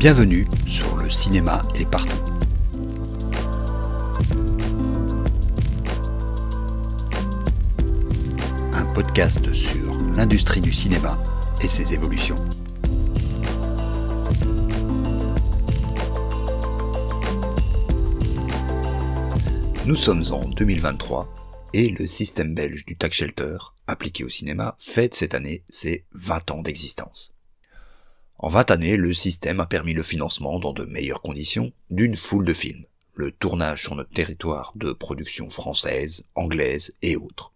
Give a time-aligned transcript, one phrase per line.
[0.00, 2.16] Bienvenue sur le cinéma est partout.
[8.72, 11.22] Un podcast sur l'industrie du cinéma
[11.62, 12.36] et ses évolutions.
[19.84, 21.28] Nous sommes en 2023
[21.74, 26.52] et le système belge du tax shelter, appliqué au cinéma, fête cette année ses 20
[26.52, 27.34] ans d'existence.
[28.42, 32.46] En 20 années, le système a permis le financement dans de meilleures conditions d'une foule
[32.46, 37.52] de films, le tournage sur notre territoire de productions françaises, anglaises et autres.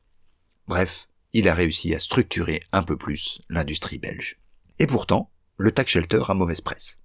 [0.68, 4.38] Bref, il a réussi à structurer un peu plus l'industrie belge.
[4.78, 7.00] Et pourtant, le tax shelter a mauvaise presse.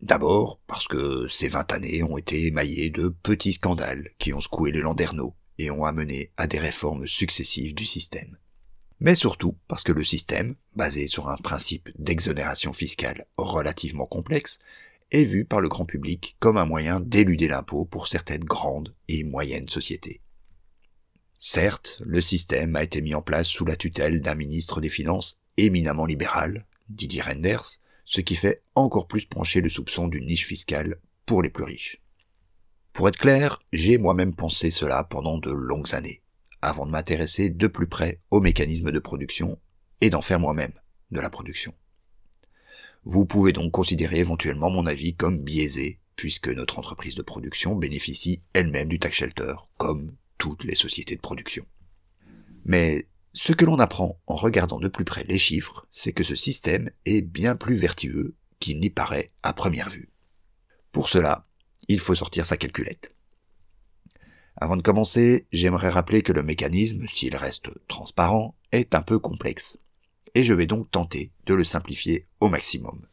[0.00, 4.70] D'abord parce que ces 20 années ont été émaillées de petits scandales qui ont secoué
[4.70, 8.38] les landerneaux et ont amené à des réformes successives du système.
[9.00, 14.58] Mais surtout parce que le système, basé sur un principe d'exonération fiscale relativement complexe,
[15.10, 19.24] est vu par le grand public comme un moyen d'éluder l'impôt pour certaines grandes et
[19.24, 20.20] moyennes sociétés.
[21.38, 25.40] Certes, le système a été mis en place sous la tutelle d'un ministre des Finances
[25.56, 30.96] éminemment libéral, Didier Renders, ce qui fait encore plus pencher le soupçon d'une niche fiscale
[31.26, 32.02] pour les plus riches.
[32.92, 36.22] Pour être clair, j'ai moi-même pensé cela pendant de longues années,
[36.62, 39.58] avant de m'intéresser de plus près aux mécanismes de production
[40.00, 40.72] et d'en faire moi-même
[41.10, 41.74] de la production.
[43.04, 48.42] Vous pouvez donc considérer éventuellement mon avis comme biaisé, puisque notre entreprise de production bénéficie
[48.52, 51.64] elle-même du tax shelter, comme toutes les sociétés de production.
[52.64, 56.34] Mais ce que l'on apprend en regardant de plus près les chiffres, c'est que ce
[56.34, 60.10] système est bien plus vertueux qu'il n'y paraît à première vue.
[60.92, 61.46] Pour cela,
[61.86, 63.14] il faut sortir sa calculette.
[64.60, 69.78] Avant de commencer, j'aimerais rappeler que le mécanisme, s'il reste transparent, est un peu complexe.
[70.34, 73.06] Et je vais donc tenter de le simplifier au maximum.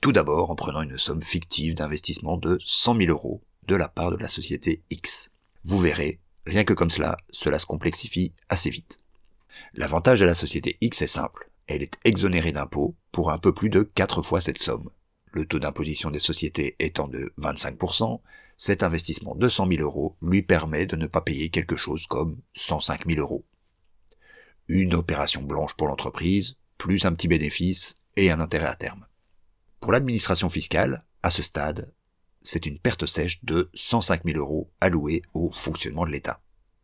[0.00, 4.12] Tout d'abord en prenant une somme fictive d'investissement de 100 000 euros de la part
[4.12, 5.32] de la société X.
[5.64, 8.98] Vous verrez, rien que comme cela, cela se complexifie assez vite.
[9.74, 11.50] L'avantage de la société X est simple.
[11.66, 14.90] Elle est exonérée d'impôts pour un peu plus de 4 fois cette somme
[15.32, 18.20] le taux d'imposition des sociétés étant de 25%,
[18.62, 22.40] cet investissement de 100 000 euros lui permet de ne pas payer quelque chose comme
[22.54, 23.44] 105 000 euros.
[24.68, 29.04] Une opération blanche pour l'entreprise, plus un petit bénéfice et un intérêt à terme.
[29.80, 31.92] Pour l'administration fiscale, à ce stade,
[32.40, 36.40] c'est une perte sèche de 105 000 euros alloués au fonctionnement de l'État.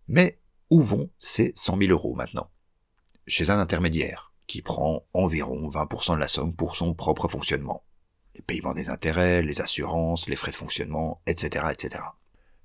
[0.09, 0.41] Mais
[0.71, 2.50] où vont ces 100 000 euros maintenant?
[3.28, 7.84] Chez un intermédiaire, qui prend environ 20% de la somme pour son propre fonctionnement
[8.38, 12.03] les paiements des intérêts, les assurances, les frais de fonctionnement, etc., etc.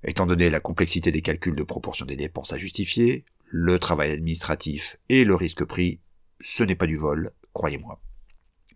[0.04, 4.96] Étant donné la complexité des calculs de proportion des dépenses à justifier, le travail administratif
[5.08, 6.00] et le risque pris,
[6.40, 8.00] ce n'est pas du vol, croyez-moi.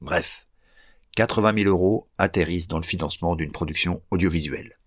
[0.01, 0.49] Bref,
[1.15, 4.79] 80 000 euros atterrissent dans le financement d'une production audiovisuelle.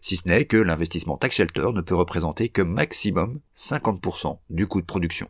[0.00, 4.80] Si ce n'est que l'investissement tax shelter ne peut représenter que maximum 50% du coût
[4.80, 5.28] de production.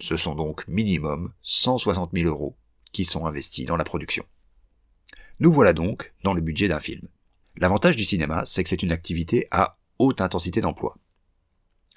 [0.00, 2.56] Ce sont donc minimum 160 000 euros
[2.92, 4.24] qui sont investis dans la production.
[5.40, 7.08] Nous voilà donc dans le budget d'un film.
[7.56, 10.96] L'avantage du cinéma, c'est que c'est une activité à haute intensité d'emploi.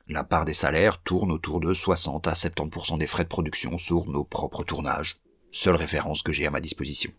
[0.07, 4.07] La part des salaires tourne autour de 60 à 70% des frais de production sur
[4.07, 5.19] nos propres tournages,
[5.51, 7.11] seule référence que j'ai à ma disposition.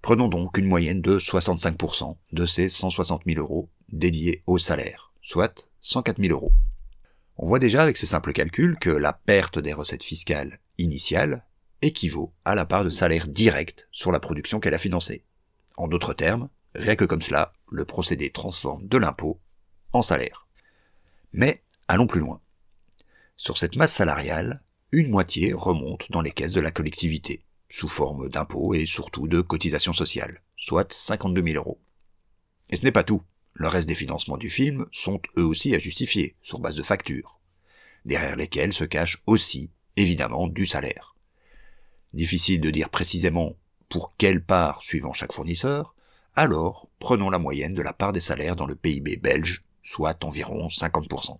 [0.00, 5.68] Prenons donc une moyenne de 65% de ces 160 000 euros dédiés au salaire, soit
[5.80, 6.52] 104 000 euros.
[7.36, 11.46] On voit déjà avec ce simple calcul que la perte des recettes fiscales initiales
[11.82, 15.24] équivaut à la part de salaire direct sur la production qu'elle a financée.
[15.76, 19.40] En d'autres termes, rien que comme cela, le procédé transforme de l'impôt
[19.92, 20.46] en salaire.
[21.32, 22.40] Mais allons plus loin.
[23.36, 28.28] Sur cette masse salariale, une moitié remonte dans les caisses de la collectivité, sous forme
[28.28, 31.80] d'impôts et surtout de cotisations sociales, soit 52 000 euros.
[32.70, 33.22] Et ce n'est pas tout.
[33.54, 37.40] Le reste des financements du film sont eux aussi à justifier, sur base de factures,
[38.04, 41.11] derrière lesquelles se cache aussi, évidemment, du salaire.
[42.14, 43.56] Difficile de dire précisément
[43.88, 45.94] pour quelle part suivant chaque fournisseur,
[46.34, 50.68] alors prenons la moyenne de la part des salaires dans le PIB belge, soit environ
[50.68, 51.38] 50%.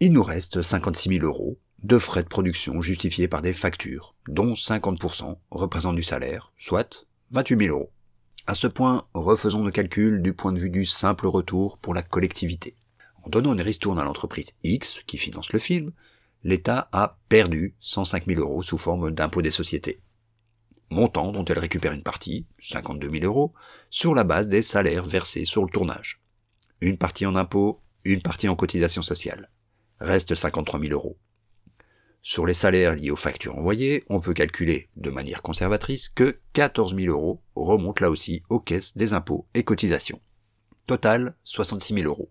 [0.00, 4.54] Il nous reste 56 000 euros de frais de production justifiés par des factures, dont
[4.54, 7.90] 50% représentent du salaire, soit 28 000 euros.
[8.46, 12.02] À ce point, refaisons nos calculs du point de vue du simple retour pour la
[12.02, 12.76] collectivité.
[13.24, 15.92] En donnant une ristourne à l'entreprise X qui finance le film,
[16.44, 20.00] l'État a perdu 105 000 euros sous forme d'impôt des sociétés
[20.90, 23.54] montant dont elle récupère une partie, 52 000 euros,
[23.90, 26.22] sur la base des salaires versés sur le tournage.
[26.80, 29.50] Une partie en impôts, une partie en cotisation sociale.
[30.00, 31.18] Reste 53 000 euros.
[32.22, 36.96] Sur les salaires liés aux factures envoyées, on peut calculer de manière conservatrice que 14
[36.96, 40.20] 000 euros remontent là aussi aux caisses des impôts et cotisations.
[40.86, 42.30] Total, 66 000 euros.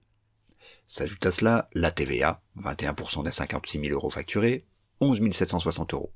[0.85, 4.65] S'ajoute à cela la TVA, 21% des 56 000 euros facturés,
[4.99, 6.13] 11 760 euros.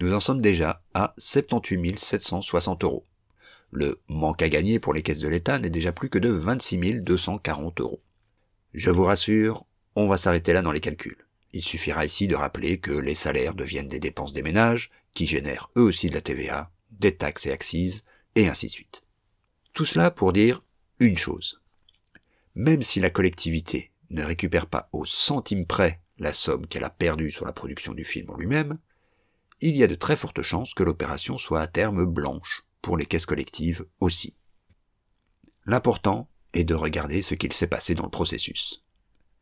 [0.00, 3.06] Nous en sommes déjà à 78 760 euros.
[3.70, 7.00] Le manque à gagner pour les caisses de l'État n'est déjà plus que de 26
[7.00, 8.02] 240 euros.
[8.72, 11.26] Je vous rassure, on va s'arrêter là dans les calculs.
[11.52, 15.70] Il suffira ici de rappeler que les salaires deviennent des dépenses des ménages, qui génèrent
[15.76, 18.02] eux aussi de la TVA, des taxes et accises,
[18.34, 19.04] et ainsi de suite.
[19.72, 20.64] Tout cela pour dire
[20.98, 21.60] une chose.
[22.56, 27.30] Même si la collectivité ne récupère pas au centime près la somme qu'elle a perdue
[27.30, 28.78] sur la production du film en lui-même,
[29.60, 33.06] il y a de très fortes chances que l'opération soit à terme blanche pour les
[33.06, 34.36] caisses collectives aussi.
[35.66, 38.84] L'important est de regarder ce qu'il s'est passé dans le processus.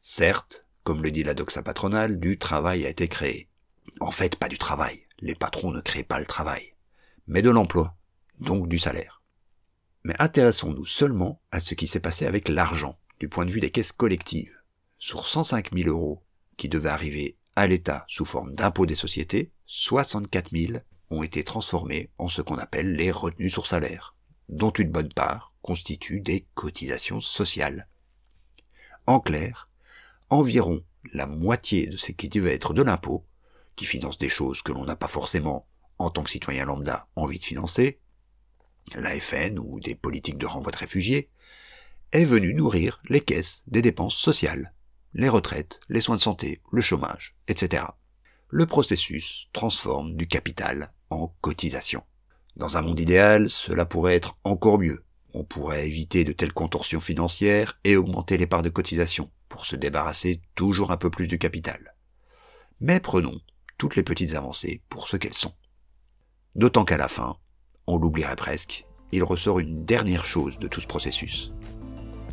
[0.00, 3.48] Certes, comme le dit la doxa patronale, du travail a été créé.
[4.00, 5.06] En fait, pas du travail.
[5.20, 6.74] Les patrons ne créent pas le travail.
[7.26, 7.96] Mais de l'emploi.
[8.40, 9.22] Donc du salaire.
[10.04, 13.70] Mais intéressons-nous seulement à ce qui s'est passé avec l'argent, du point de vue des
[13.70, 14.56] caisses collectives.
[14.98, 16.24] Sur 105 000 euros
[16.56, 20.78] qui devaient arriver à l'État sous forme d'impôt des sociétés, 64 000
[21.10, 24.16] ont été transformés en ce qu'on appelle les retenues sur salaire,
[24.48, 27.88] dont une bonne part constitue des cotisations sociales.
[29.06, 29.68] En clair,
[30.30, 30.80] environ
[31.12, 33.26] la moitié de ce qui devait être de l'impôt,
[33.76, 35.66] qui finance des choses que l'on n'a pas forcément,
[35.98, 38.00] en tant que citoyen lambda, envie de financer,
[38.94, 41.30] la FN ou des politiques de renvoi de réfugiés,
[42.12, 44.74] est venu nourrir les caisses des dépenses sociales,
[45.14, 47.84] les retraites, les soins de santé, le chômage, etc.
[48.48, 52.02] Le processus transforme du capital en cotisation.
[52.56, 55.04] Dans un monde idéal, cela pourrait être encore mieux.
[55.34, 59.76] On pourrait éviter de telles contorsions financières et augmenter les parts de cotisation pour se
[59.76, 61.94] débarrasser toujours un peu plus du capital.
[62.80, 63.40] Mais prenons
[63.78, 65.54] toutes les petites avancées pour ce qu'elles sont.
[66.54, 67.36] D'autant qu'à la fin,
[67.86, 71.52] on l'oublierait presque, il ressort une dernière chose de tout ce processus.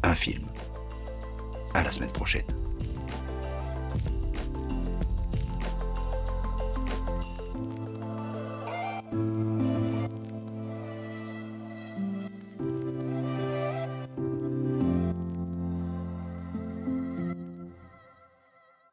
[0.03, 0.45] Un film.
[1.73, 2.68] À la semaine prochaine.